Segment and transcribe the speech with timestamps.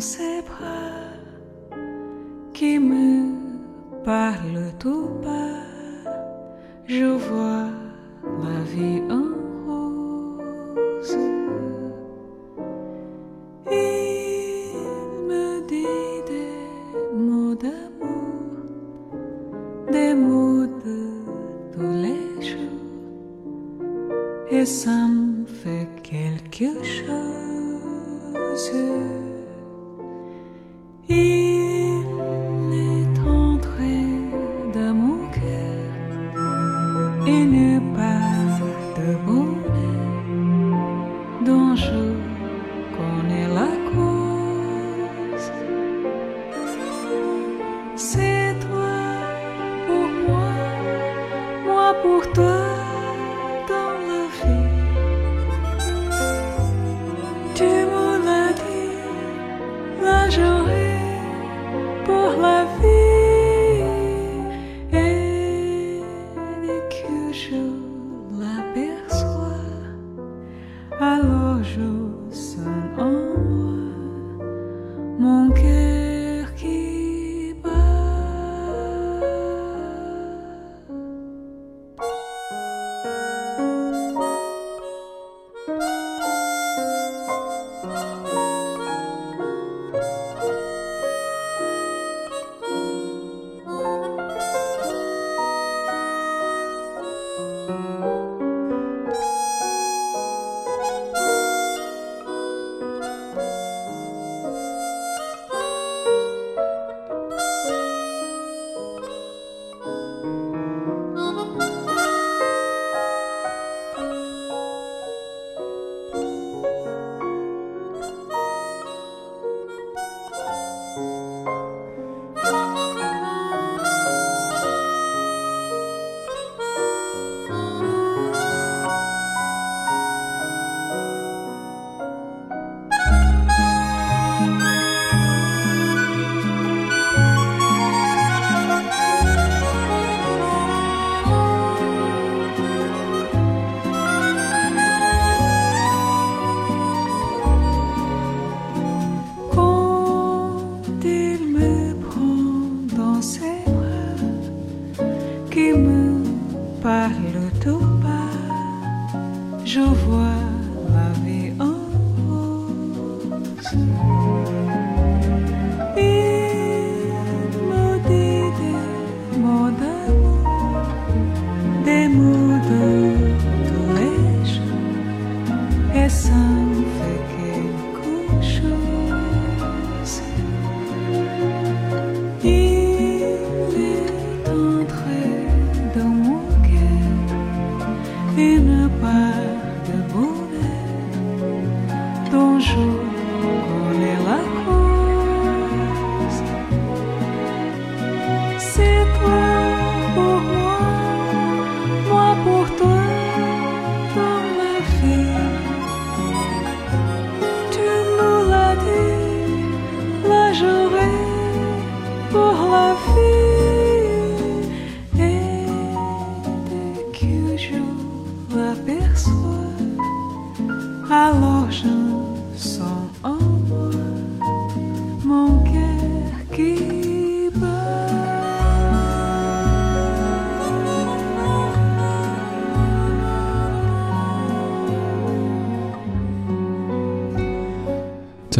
[0.00, 0.29] você.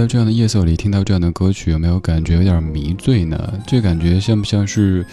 [0.00, 3.52] 在这样的夜色里听到这样的歌曲，有没有感觉有点迷醉呢？
[3.67, 5.05] 这感觉像不像是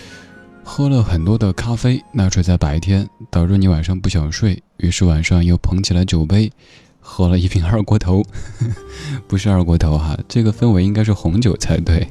[0.63, 2.01] 喝了很多的咖啡？
[2.13, 6.49] 那是在白天，导致你晚上不想睡，于是晚上又捧起了酒杯。
[7.01, 8.23] 喝了一瓶二锅头，
[9.27, 12.07] 不是二锅头哈，这个氛围应该是红酒才对。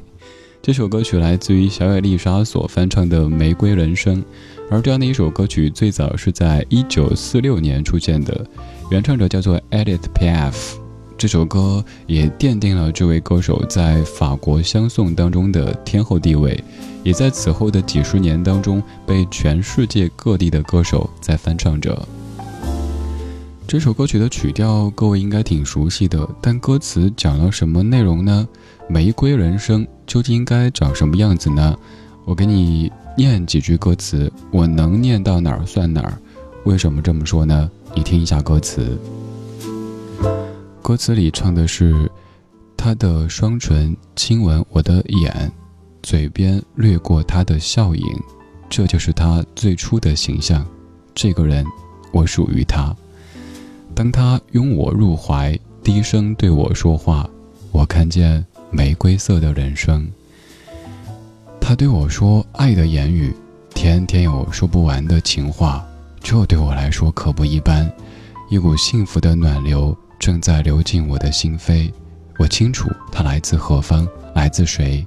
[0.61, 4.21] 这首歌曲来自于小野丽莎所翻唱的《玫瑰人生》，
[4.69, 8.45] 而这样的一首歌曲最早是在一九四六年出现的，
[8.91, 10.86] 原唱者叫做 Edith Piaf。
[11.17, 16.63] 这首歌也奠定了这位歌手在法国相送当中的天后地位，
[17.03, 22.07] 也在此后的几十年当中被全世界各地的歌手在翻唱着。
[23.67, 28.47] 这首歌曲的曲调各位应该挺熟悉的，但歌词讲了什么内容呢？
[28.87, 31.75] 玫瑰人生究竟应该长什么样子呢？
[32.25, 36.15] 我给你念几句歌词，我能念到哪儿算哪儿。
[36.63, 37.69] 为什么这么说呢？
[37.95, 38.95] 你听一下歌词。
[40.87, 42.09] 歌词里唱的是，
[42.77, 45.51] 他的双唇亲吻我的眼，
[46.01, 48.05] 嘴边掠过他的笑影，
[48.69, 50.65] 这就是他最初的形象。
[51.13, 51.65] 这个人，
[52.13, 52.95] 我属于他。
[53.93, 57.29] 当他拥我入怀，低声对我说话，
[57.73, 58.45] 我看见。
[58.71, 60.09] 玫瑰色的人生。
[61.59, 63.35] 他对我说爱的言语，
[63.75, 65.85] 天天有说不完的情话，
[66.21, 67.91] 这对我来说可不一般。
[68.49, 71.91] 一股幸福的暖流正在流进我的心扉，
[72.37, 75.05] 我清楚它来自何方，来自谁。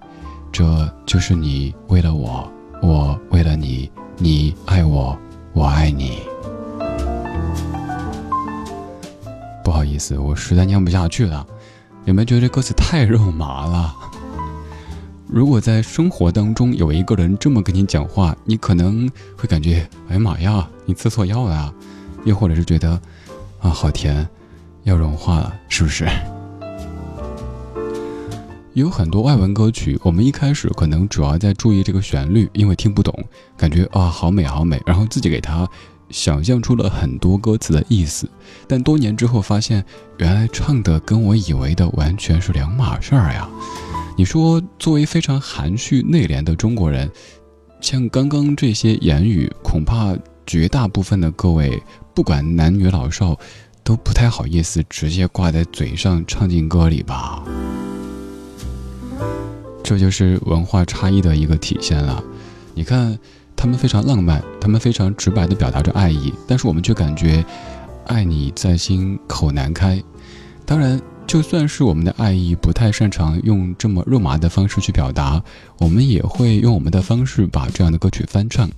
[0.53, 2.51] 这就是你为了我，
[2.83, 5.17] 我为了你，你爱我，
[5.53, 6.21] 我爱你。
[9.63, 11.47] 不好意思，我实在念不下去了。
[12.07, 13.95] 有没有觉得这歌词太肉麻了？
[15.29, 21.75] 如果在生活当中有一个人这么跟你讲话，你可能会感觉哎呀妈呀，你吃错药了啊！
[22.25, 23.01] 又或者是觉得
[23.61, 24.29] 啊好甜，
[24.85, 26.09] 要融化了，是不是？
[28.75, 33.13] 有很多外文歌曲，我们一开始可能主要在注意这个旋律，因为听不懂，
[33.57, 35.69] 感觉啊好美好美，然后自己给它。
[36.11, 38.29] 想象出了很多歌词的意思，
[38.67, 39.85] 但多年之后发现，
[40.19, 43.49] 原来唱的跟我以为的完全是两码事儿呀！
[44.17, 47.09] 你说，作为非常含蓄内敛的中国人，
[47.81, 51.81] 像刚刚这些言语，恐怕绝大部分的各位，
[52.13, 53.39] 不管男女老少，
[53.91, 57.43] 都不太好意思直接挂在嘴上唱进歌里吧？
[59.83, 62.23] 这就是文化差异的一个体现了。
[62.73, 63.19] 你看。
[63.57, 67.45] 他们非常浪漫，他们非常直白地表达着爱意，但是我们却感觉
[68.07, 70.03] 爱你在心口难开。
[70.65, 75.43] 当然，就算是我们的爱意不太擅长用这么肉麻的方式去表达，
[75.77, 78.71] 我们也会用我们的方式把这样的歌曲翻唱。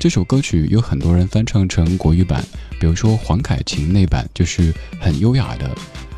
[0.00, 2.42] 这首歌曲有很多人翻唱成国语版，
[2.80, 5.70] 比如说黄凯芹那版就是很优雅的，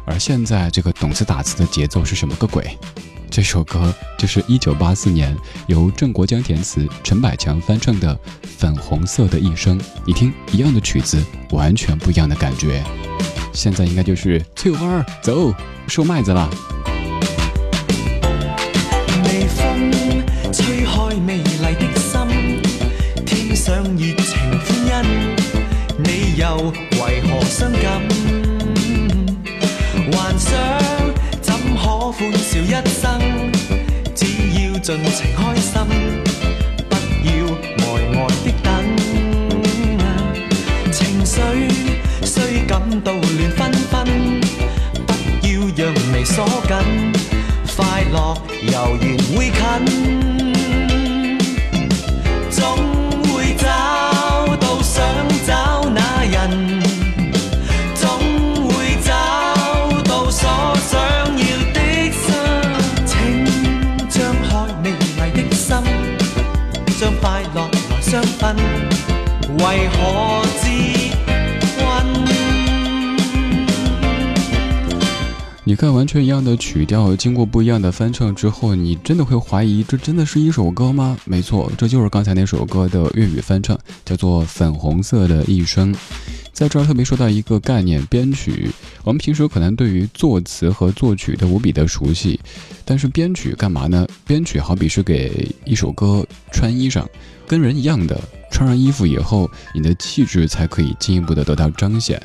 [0.06, 2.78] 而现在这个懂词打词的节奏是什么个鬼？
[3.28, 5.36] 这首歌就是一九八四年
[5.66, 8.14] 由郑国江填词、陈百强翻唱的
[8.56, 9.76] 《粉红色的一生》。
[10.06, 11.20] 你听，一样的曲子，
[11.50, 12.84] 完全不一样的感觉。
[13.52, 15.52] 现在应该就是翠花儿走，
[15.88, 16.48] 收麦子了。
[23.72, 24.92] 上热情欢欣，
[26.04, 26.44] 你又
[26.92, 27.82] 为何伤感？
[30.12, 30.50] 幻想
[31.40, 32.12] 怎可。
[32.12, 33.02] 欢笑一生，
[34.14, 34.26] 只
[34.60, 35.72] 要尽情开心，
[36.90, 36.92] 不
[37.26, 37.30] 要
[37.78, 37.80] 呆
[38.12, 38.14] 呆
[38.44, 38.68] 的等。
[40.92, 41.34] 情绪
[42.26, 43.14] 虽感到
[75.82, 81.18] 看，完全一样的曲调，经过不一样的翻唱之后，你真的会怀疑这真的是一首歌吗？
[81.24, 85.92] 没错，这就是刚才那首歌的粤语翻唱，叫做《粉红色的一生》。
[86.52, 88.70] 在这儿特别说到一个概念，编曲。
[89.02, 92.38] 我们平时可能对于作词和作曲都无比的熟悉，
[92.84, 94.06] 但是编曲干嘛呢？
[94.24, 97.04] 编曲好比是给一首歌穿衣裳，
[97.44, 98.20] 跟人一样的，
[98.52, 102.22] 穿上衣服以后，你的气质才可以进一步的得到彰显。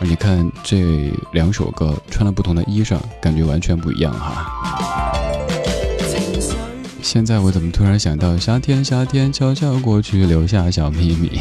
[0.00, 4.50] 而你看这两首歌穿了不同的衣裳，感觉完全不一样哈。
[7.02, 11.40] 现在我怎么突然想到夏天，夏天悄悄过去，留下小秘密。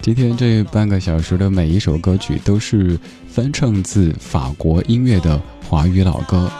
[0.00, 6.50] 今天这半个小时的每一首歌曲都是翻唱自法国音乐的华语老歌。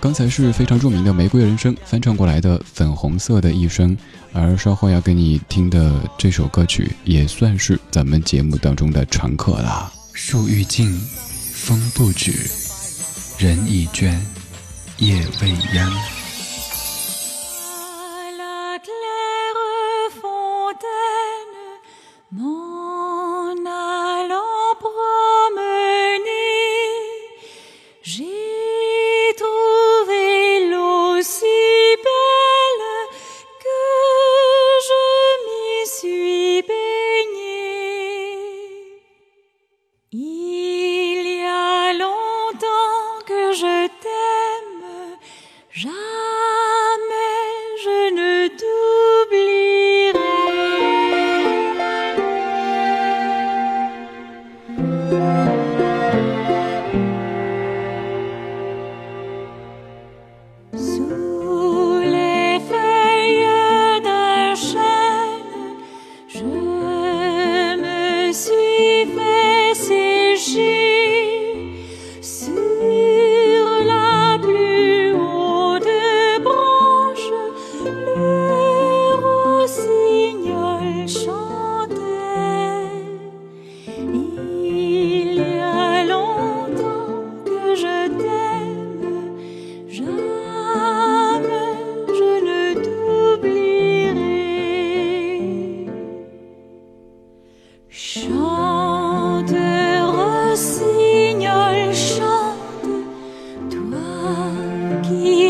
[0.00, 3.96] 刚才是非常著名的《玫瑰人生》翻唱过来的《粉红色的一生》，
[4.32, 9.90] 而稍后要给你听的这首歌曲也算是咱们节目当中的常客啦。
[10.20, 11.00] 树欲静，
[11.54, 12.50] 风不止，
[13.38, 14.18] 人已倦，
[14.98, 16.17] 夜未央。
[105.08, 105.47] 这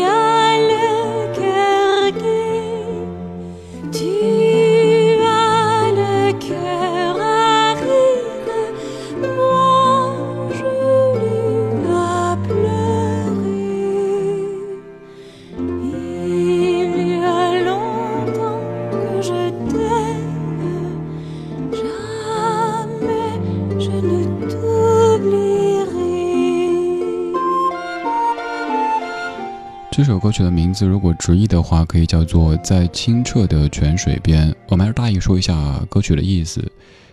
[30.85, 34.51] 如果直译的话，可以叫做《在清澈的泉水边》。
[34.67, 36.63] 我们还是大意说一下歌曲的意思，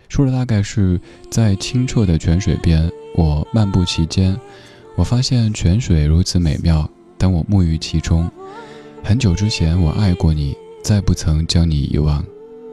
[0.09, 4.39] 说的大概是在清澈的泉水边，我漫步其间，
[4.97, 8.31] 我发现泉水如此美妙，当我沐浴其中。
[9.03, 12.25] 很久之前我爱过你，再不曾将你遗忘。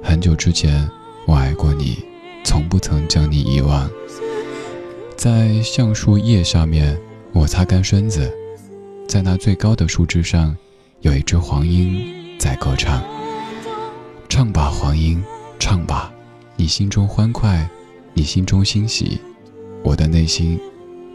[0.02, 0.90] 很久之前
[1.26, 1.98] 我爱过你，
[2.44, 3.90] 从不曾将你遗忘。
[5.16, 6.98] 在橡树叶下面，
[7.32, 8.32] 我擦干身子。
[9.08, 10.56] 在那最高的树枝上，
[11.04, 12.02] 有一只黄莺
[12.40, 13.04] 在歌唱。
[14.30, 15.22] 唱吧，黄莺，
[15.60, 16.10] 唱吧，
[16.56, 17.70] 你心中欢快，
[18.14, 19.20] 你心中欣喜，
[19.84, 20.58] 我的内心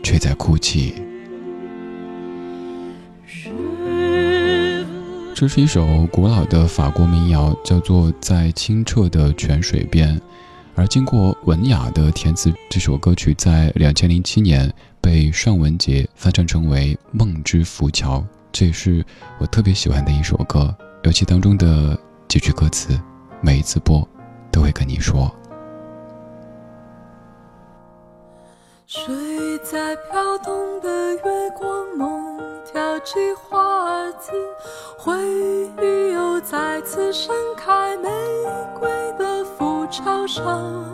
[0.03, 0.93] 却在哭泣。
[5.35, 10.15] 这是一首古老的法国民谣，叫做《在清澈的泉水边》。
[10.75, 18.19] 而经过文雅的填词，这首歌曲在两千零七年被尚雯婕翻唱成为《梦之浮桥》，
[18.53, 19.05] 这也是
[19.39, 22.99] 我特别喜欢的一首歌，尤其当中的几句歌词，
[23.41, 24.07] 每一次播
[24.51, 25.33] 都会跟你说。
[28.87, 34.33] 睡在飘动的月光梦，跳起花子，
[34.99, 35.15] 回
[35.81, 38.09] 忆又再次盛开玫
[38.79, 39.79] 瑰的浮。
[39.91, 40.85] 桥上，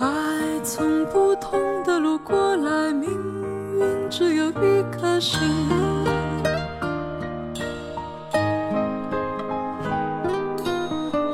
[0.00, 1.32] 爱从不，
[4.20, 5.40] 只有一颗心。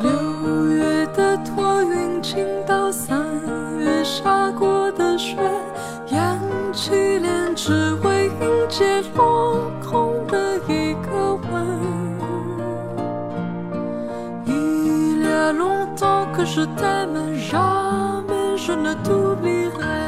[0.01, 3.19] 六月的托云，倾倒三
[3.81, 5.37] 月下过的雪，
[6.13, 6.39] 扬
[6.73, 11.67] 起脸，只为迎接落空的一个吻。
[16.33, 19.67] 可是他们让没人能独立。
[19.77, 20.06] 在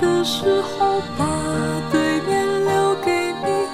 [0.00, 1.24] 的时候，把
[1.90, 3.10] 对面留给
[3.44, 3.66] 你。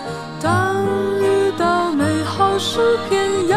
[0.42, 0.84] 当
[1.20, 3.56] 遇到美好诗篇，要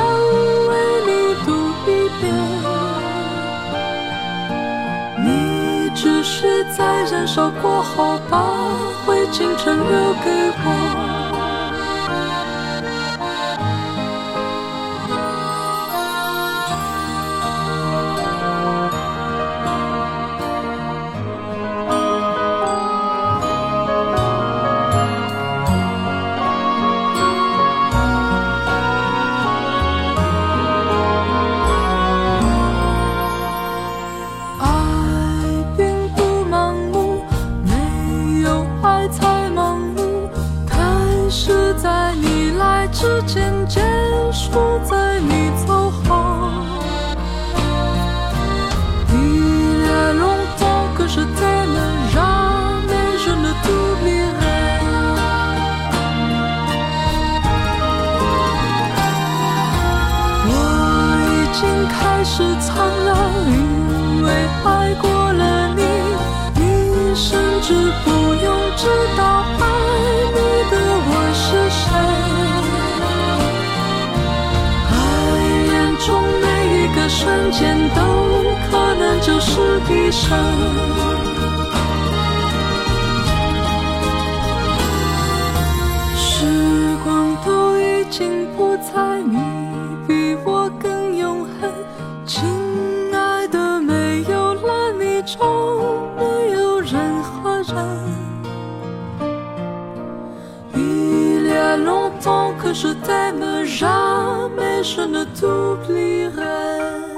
[0.69, 0.71] 为
[1.07, 1.09] 你
[1.45, 1.51] 读
[1.85, 2.23] 一遍。
[5.23, 8.37] 你只是在燃烧过后，把
[9.05, 10.29] 灰烬全留给
[10.63, 11.00] 我。
[77.51, 78.01] 间都
[78.69, 81.01] 可能就是一生。
[102.73, 107.10] je t'aime jamais, je ne t'oublierai.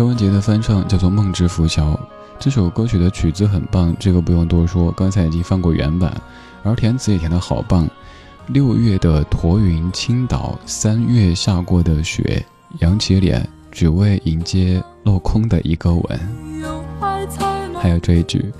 [0.00, 1.92] 陈文杰的翻唱叫做《梦之浮桥》，
[2.38, 6.10] 这首歌曲的曲子很棒，这个不用多说，刚才已经放过原版，
[6.62, 7.86] 而填词也填得好棒。
[8.46, 12.42] 六月的驼云倾倒，三月下过的雪，
[12.78, 16.18] 扬起脸，只为迎接落空的一个吻。
[17.78, 18.50] 还有这一句，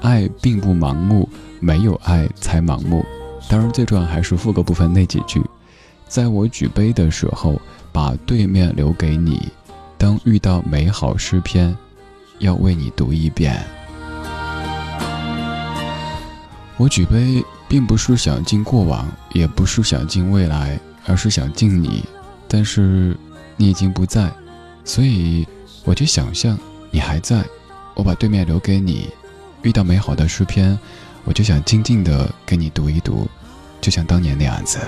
[0.00, 1.28] 爱并不盲目，
[1.60, 3.06] 没有爱才盲目。
[3.48, 5.40] 当然，最重要还是副歌部分那几句。
[6.08, 9.48] 在我举杯的时候，把对面留给你，
[10.00, 11.76] 当遇到美好诗篇，
[12.38, 13.62] 要为你读一遍。
[16.78, 17.44] 我举杯。
[17.70, 20.76] 并不是想敬过往，也不是想敬未来，
[21.06, 22.04] 而是想敬你。
[22.48, 23.16] 但是
[23.56, 24.28] 你已经不在，
[24.84, 25.46] 所以
[25.84, 26.58] 我就想象
[26.90, 27.44] 你还在。
[27.94, 29.08] 我把对面留给你，
[29.62, 30.76] 遇到美好的诗篇，
[31.22, 33.28] 我就想静静的给你读一读，
[33.80, 34.80] 就像当年那样子。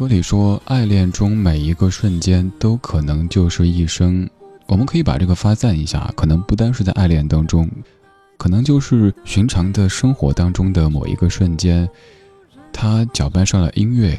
[0.00, 4.26] 歌里说，爱恋中每一个瞬间都可能就是一生。
[4.66, 7.70] 我们可以把这个发散一下，可能不单是在爱恋当中，
[8.38, 11.86] 可能就是寻常的生活当中的某一个瞬间，
[12.72, 14.18] 他搅拌上了音乐，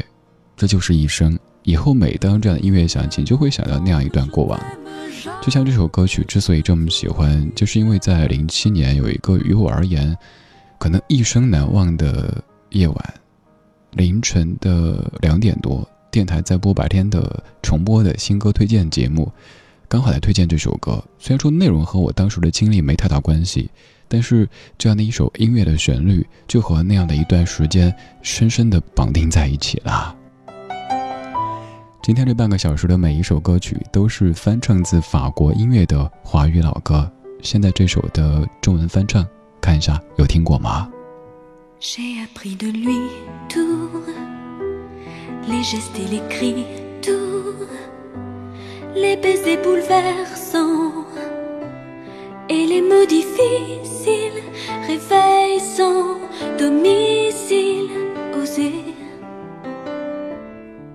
[0.56, 1.36] 这就是一生。
[1.64, 4.60] 以后每当这样的音乐响起，就会想到那样一段过往。
[5.42, 10.16] 就像这首歌曲之所以这么喜欢，就是因为在零七年有一个于我而言，
[10.78, 12.40] 可能一生难忘的
[12.70, 13.14] 夜晚，
[13.92, 19.32] 凌晨的两点多，电台在播白天的重播的新歌推荐节目。
[19.88, 23.70] 刚好来推荐这首歌，虽然说内容和我当时的经历没太大关系，
[24.08, 30.16] 但是这样的一首音乐的旋律，就和那样的一段时间深深的绑定在一起了。
[32.02, 39.28] 今天这半个小时的每一首歌曲都是翻唱自法国音乐的华语老歌，现在这首的中文翻唱，
[39.60, 40.90] 看一下有听过吗
[48.96, 51.06] ？les baisers bouleversants
[52.50, 54.44] et les mots difficiles,
[54.86, 56.20] réveil sans
[56.60, 57.90] domicile,
[58.40, 58.84] oser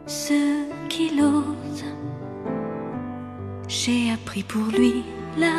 [0.06, 1.84] ce qu'il ose.
[3.66, 5.02] J'ai appris pour lui
[5.36, 5.56] la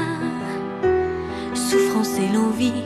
[1.53, 2.83] souffrance et l'envie,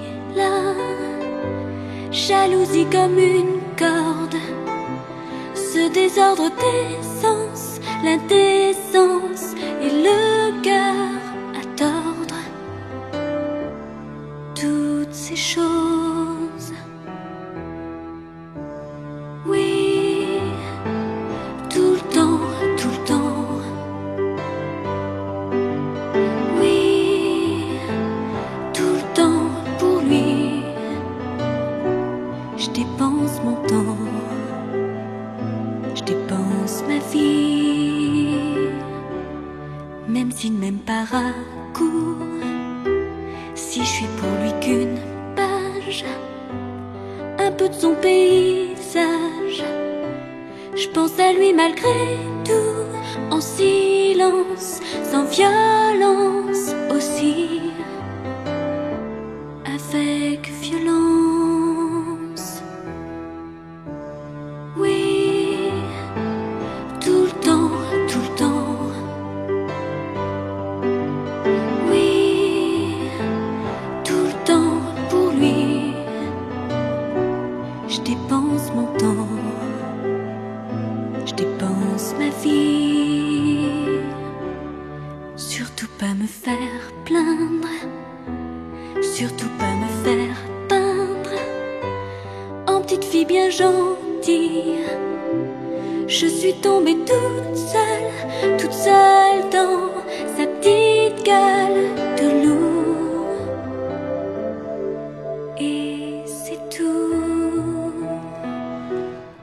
[2.27, 4.35] jalousie comme une corde,
[5.55, 11.10] ce désordre des sens, l'indécence et le cœur
[43.55, 44.99] Si je suis pour lui qu'une
[45.35, 46.05] page,
[47.39, 49.63] un peu de son paysage.
[50.75, 56.30] Je pense à lui malgré tout, en silence, sans violence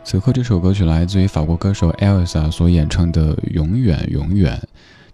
[0.04, 4.54] 此刻，这首歌曲来自于法国歌手 Elsa 所演唱的《永远永远》。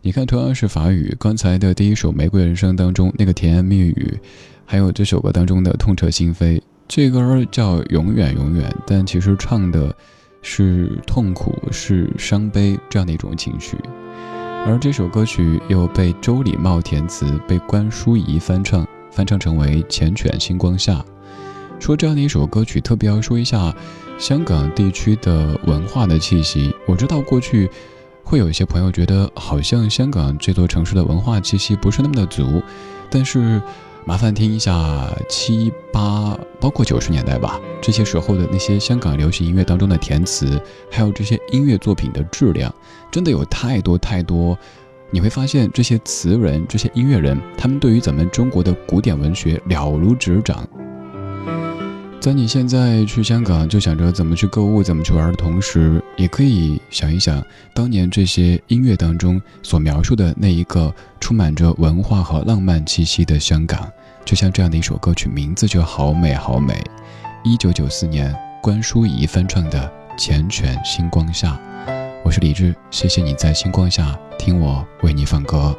[0.02, 4.18] 你看，同样是法语，刚才的第一首《玫瑰人生》当中那个甜言蜜语，
[4.64, 9.94] 还有这首歌当中的痛彻心扉，这歌叫《永远永远》，但其实唱的
[10.44, 13.76] 是痛苦、是伤悲这样的一种情绪。
[14.64, 20.92] 而这首歌曲又被周礼茂填词，被关淑怡翻唱，翻唱成为《缱绻星光下》。
[21.80, 23.74] 说这样的一首歌曲，特别要说一下
[24.18, 26.72] 香港地区的文化的气息。
[26.86, 27.68] 我知道过去。
[28.26, 32.62] 会有一些朋友觉得，好像香港这座城市的文化气息不是那么的足，
[33.10, 33.60] 但是
[34.06, 42.72] 麻烦听一下七八，包括九十年代吧，这些时候的那些香港流行音乐当中的填词，还有这些音乐作品的质量，
[43.10, 44.56] 真的有太多太多。
[45.10, 50.68] 你会发现，这些词人、这些音乐人，他们对于咱们中国的古典文学了如指掌。
[52.24, 63.86] 在你现在去香港就想着怎么去购物、怎么去玩的同时，也可以想一想当年这些音乐当中所描述的那一个充满着文化和浪漫气息的香港。
[64.24, 66.82] 就像这样的一首歌曲，名字就好美好美。
[67.44, 71.60] 一九九四年，关淑怡翻唱的《缱绻星光下》。
[72.24, 75.76] 我是李志，谢谢你在星光下听我为你放歌。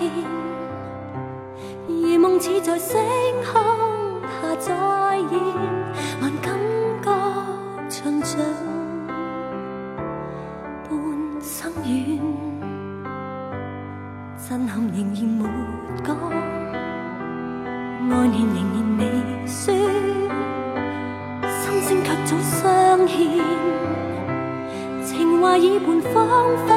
[0.00, 0.24] 天，
[1.86, 2.98] 如梦似在星
[3.44, 3.52] 空
[4.22, 4.72] 下再
[5.28, 5.38] 现，
[6.20, 6.58] 还感
[7.02, 7.06] 觉
[7.90, 8.40] 像像
[10.88, 10.90] 半
[11.42, 12.18] 生远，
[14.48, 15.44] 震撼仍然没
[16.02, 16.16] 讲，
[18.08, 19.00] 爱念仍然未
[19.46, 19.74] 说，
[21.60, 23.14] 心声却早相牵。
[25.04, 26.16] 情话已半仿
[26.66, 26.68] 佛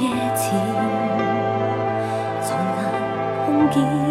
[0.00, 0.50] 夜前，
[2.42, 2.78] 从难
[3.46, 4.05] 碰见。